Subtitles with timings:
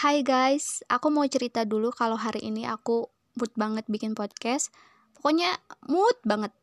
[0.00, 4.72] Hai guys, aku mau cerita dulu kalau hari ini aku mood banget bikin podcast.
[5.12, 5.60] Pokoknya
[5.92, 6.56] mood banget.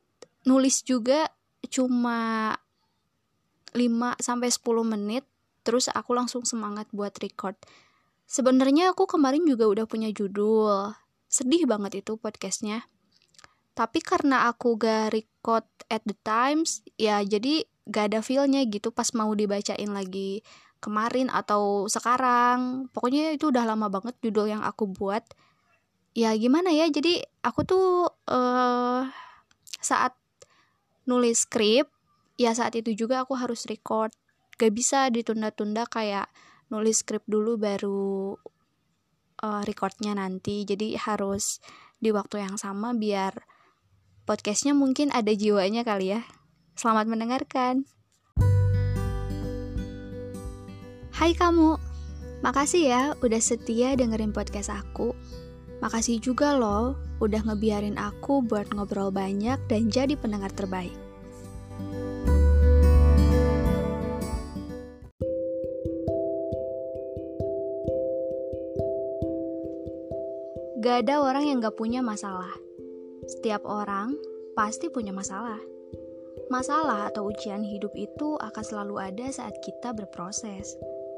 [0.49, 1.29] Nulis juga
[1.70, 2.50] cuma
[3.78, 4.58] 5 sampai 10
[4.89, 5.21] menit
[5.62, 7.54] terus aku langsung semangat buat record.
[8.26, 10.97] Sebenarnya aku kemarin juga udah punya judul.
[11.29, 12.90] Sedih banget itu podcastnya.
[13.78, 19.13] Tapi karena aku gak record at the times, ya jadi gak ada feelnya gitu pas
[19.13, 20.41] mau dibacain lagi
[20.80, 22.89] kemarin atau sekarang.
[22.94, 25.23] Pokoknya itu udah lama banget judul yang aku buat.
[26.18, 26.90] Ya gimana ya?
[26.90, 29.02] Jadi aku tuh uh,
[29.82, 30.18] saat
[31.08, 31.88] nulis skrip
[32.38, 34.13] ya saat itu juga aku harus record.
[34.58, 36.30] Gak bisa ditunda-tunda kayak
[36.73, 38.34] nulis skrip dulu baru
[39.41, 40.66] uh, recordnya nanti.
[40.66, 41.62] Jadi harus
[41.98, 43.34] di waktu yang sama biar
[44.30, 46.21] podcastnya mungkin ada jiwanya kali ya.
[46.77, 47.97] Selamat mendengarkan
[51.17, 51.81] Hai kamu,
[52.45, 55.17] makasih ya udah setia dengerin podcast aku.
[55.81, 60.93] Makasih juga loh udah ngebiarin aku buat ngobrol banyak dan jadi pendengar terbaik.
[70.85, 72.53] Gak ada orang yang gak punya masalah.
[73.25, 74.13] Setiap orang
[74.53, 75.57] pasti punya masalah.
[76.53, 80.77] Masalah atau ujian hidup itu akan selalu ada saat kita berproses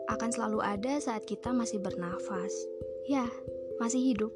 [0.09, 2.49] akan selalu ada saat kita masih bernafas.
[3.05, 3.29] Ya,
[3.77, 4.33] masih hidup.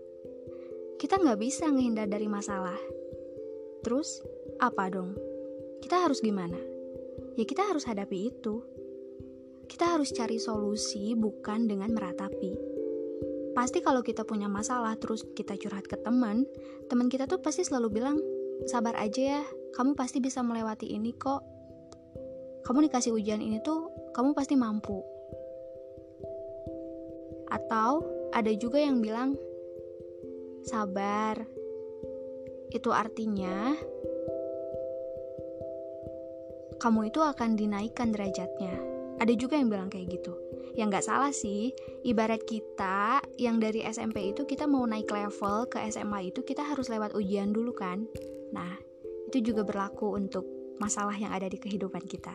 [1.02, 2.78] Kita nggak bisa menghindar dari masalah.
[3.82, 4.22] Terus,
[4.62, 5.18] apa dong?
[5.82, 6.56] Kita harus gimana?
[7.36, 8.62] Ya kita harus hadapi itu.
[9.66, 12.54] Kita harus cari solusi bukan dengan meratapi.
[13.58, 16.46] Pasti kalau kita punya masalah terus kita curhat ke teman,
[16.90, 18.18] teman kita tuh pasti selalu bilang,
[18.70, 21.42] sabar aja ya, kamu pasti bisa melewati ini kok.
[22.64, 25.13] Kamu dikasih ujian ini tuh, kamu pasti mampu
[27.54, 28.02] atau
[28.34, 29.38] ada juga yang bilang,
[30.66, 31.38] sabar.
[32.74, 33.78] Itu artinya
[36.82, 38.74] kamu itu akan dinaikkan derajatnya.
[39.22, 40.34] Ada juga yang bilang kayak gitu.
[40.74, 41.70] Yang gak salah sih,
[42.02, 46.90] ibarat kita yang dari SMP itu kita mau naik level ke SMA itu kita harus
[46.90, 48.10] lewat ujian dulu kan.
[48.50, 48.74] Nah,
[49.30, 50.44] itu juga berlaku untuk
[50.82, 52.34] masalah yang ada di kehidupan kita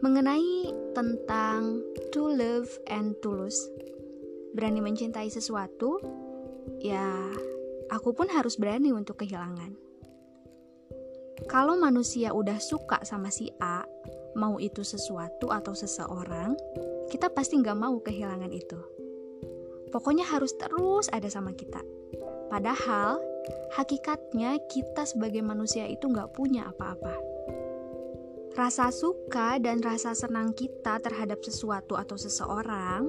[0.00, 3.56] mengenai tentang to love and tulus.
[4.56, 6.00] Berani mencintai sesuatu,
[6.80, 7.28] ya
[7.92, 9.76] aku pun harus berani untuk kehilangan.
[11.48, 13.84] Kalau manusia udah suka sama si A,
[14.36, 16.56] mau itu sesuatu atau seseorang,
[17.12, 18.80] kita pasti nggak mau kehilangan itu.
[19.92, 21.82] Pokoknya harus terus ada sama kita.
[22.48, 23.22] Padahal,
[23.78, 27.30] hakikatnya kita sebagai manusia itu nggak punya apa-apa
[28.50, 33.06] Rasa suka dan rasa senang kita terhadap sesuatu atau seseorang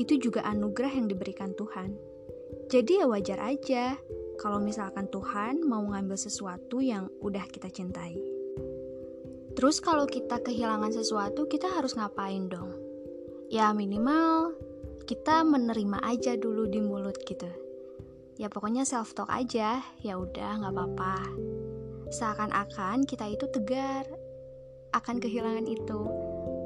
[0.00, 1.92] itu juga anugerah yang diberikan Tuhan.
[2.72, 4.00] Jadi ya wajar aja
[4.40, 8.16] kalau misalkan Tuhan mau ngambil sesuatu yang udah kita cintai.
[9.52, 12.72] Terus kalau kita kehilangan sesuatu, kita harus ngapain dong?
[13.52, 14.56] Ya minimal
[15.04, 17.50] kita menerima aja dulu di mulut gitu.
[18.40, 21.16] Ya pokoknya self talk aja, ya udah nggak apa-apa.
[22.08, 24.08] Seakan-akan kita itu tegar,
[24.94, 26.00] akan kehilangan itu.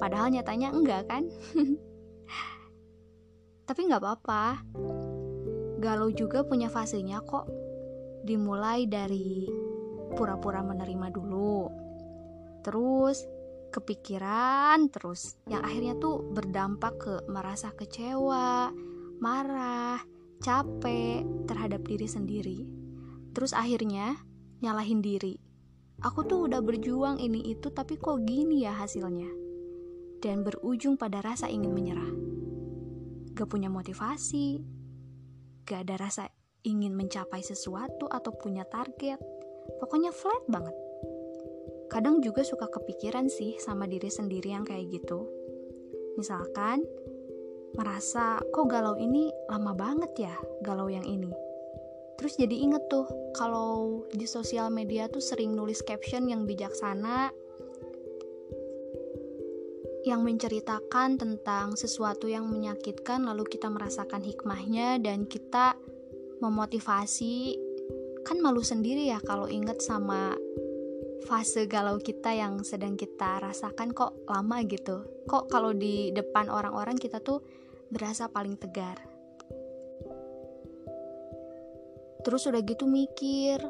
[0.00, 1.28] Padahal nyatanya enggak kan?
[3.68, 4.60] Tapi nggak apa-apa.
[5.80, 7.48] Galau juga punya fasenya kok.
[8.24, 9.48] Dimulai dari
[10.16, 11.68] pura-pura menerima dulu.
[12.64, 13.24] Terus
[13.72, 15.36] kepikiran terus.
[15.48, 18.72] Yang akhirnya tuh berdampak ke merasa kecewa
[19.20, 20.00] marah
[20.40, 22.58] capek terhadap diri sendiri.
[23.32, 24.20] Terus akhirnya
[24.60, 25.43] nyalahin diri
[26.04, 29.32] Aku tuh udah berjuang ini itu tapi kok gini ya hasilnya.
[30.20, 32.12] Dan berujung pada rasa ingin menyerah.
[33.32, 34.60] Gak punya motivasi,
[35.64, 36.28] gak ada rasa
[36.60, 39.16] ingin mencapai sesuatu atau punya target.
[39.80, 40.76] Pokoknya flat banget.
[41.88, 45.24] Kadang juga suka kepikiran sih sama diri sendiri yang kayak gitu.
[46.20, 46.84] Misalkan,
[47.80, 51.43] merasa kok galau ini lama banget ya galau yang ini
[52.24, 53.04] terus jadi inget tuh
[53.36, 57.28] kalau di sosial media tuh sering nulis caption yang bijaksana
[60.08, 65.76] yang menceritakan tentang sesuatu yang menyakitkan lalu kita merasakan hikmahnya dan kita
[66.40, 67.60] memotivasi.
[68.24, 70.32] Kan malu sendiri ya kalau inget sama
[71.28, 75.28] fase galau kita yang sedang kita rasakan kok lama gitu?
[75.28, 77.44] Kok kalau di depan orang-orang kita tuh
[77.92, 79.13] berasa paling tegar
[82.24, 83.60] Terus udah gitu mikir,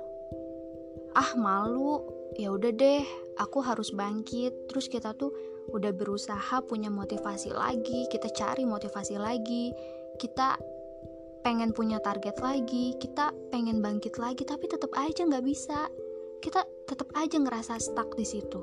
[1.19, 2.06] ah malu,
[2.39, 3.03] ya udah deh,
[3.43, 4.71] aku harus bangkit.
[4.71, 5.35] Terus kita tuh
[5.75, 9.75] udah berusaha punya motivasi lagi, kita cari motivasi lagi,
[10.23, 10.55] kita
[11.43, 15.91] pengen punya target lagi, kita pengen bangkit lagi, tapi tetap aja nggak bisa.
[16.39, 18.61] Kita tetap aja ngerasa stuck di situ.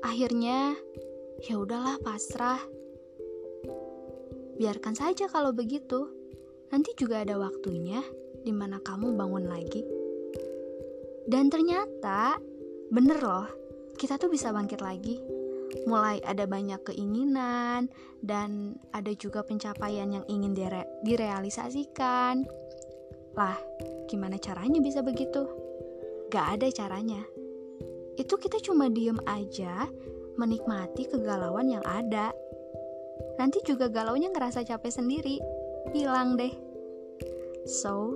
[0.00, 0.78] Akhirnya,
[1.44, 2.62] ya udahlah pasrah.
[4.54, 6.06] Biarkan saja kalau begitu.
[6.70, 8.02] Nanti juga ada waktunya
[8.44, 9.80] di mana kamu bangun lagi.
[11.24, 12.36] Dan ternyata,
[12.92, 13.48] bener loh,
[13.96, 15.16] kita tuh bisa bangkit lagi
[15.82, 17.90] mulai ada banyak keinginan
[18.22, 22.46] dan ada juga pencapaian yang ingin dire direalisasikan.
[23.34, 23.58] Lah,
[24.06, 25.42] gimana caranya bisa begitu?
[26.30, 27.26] Gak ada caranya.
[28.14, 29.90] Itu kita cuma diem aja,
[30.38, 32.30] menikmati kegalauan yang ada.
[33.34, 35.42] Nanti juga galaunya ngerasa capek sendiri,
[35.90, 36.54] hilang deh.
[37.66, 38.14] So,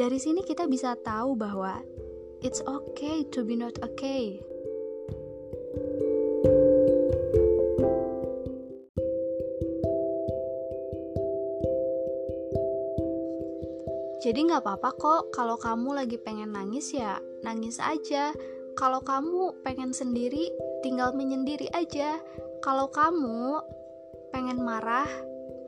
[0.00, 1.76] dari sini kita bisa tahu bahwa
[2.40, 4.40] it's okay to be not okay.
[14.24, 18.32] Jadi nggak apa-apa kok kalau kamu lagi pengen nangis ya nangis aja.
[18.80, 20.48] Kalau kamu pengen sendiri
[20.80, 22.16] tinggal menyendiri aja.
[22.64, 23.60] Kalau kamu
[24.32, 25.08] pengen marah,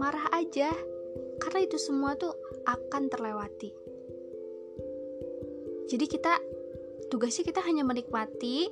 [0.01, 0.73] marah aja.
[1.37, 2.33] Karena itu semua tuh
[2.65, 3.82] akan terlewati.
[5.91, 6.39] Jadi kita
[7.13, 8.71] tugasnya kita hanya menikmati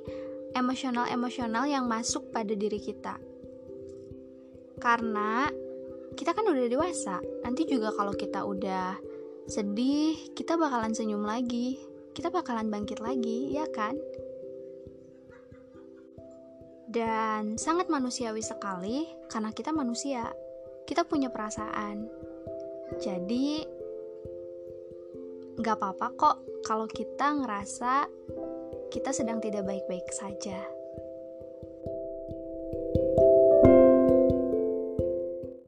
[0.51, 3.15] emosional-emosional yang masuk pada diri kita.
[4.81, 5.47] Karena
[6.17, 7.21] kita kan udah dewasa.
[7.45, 8.97] Nanti juga kalau kita udah
[9.47, 11.79] sedih, kita bakalan senyum lagi.
[12.11, 13.95] Kita bakalan bangkit lagi, ya kan?
[16.91, 20.27] Dan sangat manusiawi sekali karena kita manusia.
[20.83, 22.03] Kita punya perasaan.
[22.99, 23.63] Jadi
[25.55, 28.05] nggak apa-apa kok kalau kita ngerasa
[28.91, 30.80] kita sedang tidak baik-baik saja.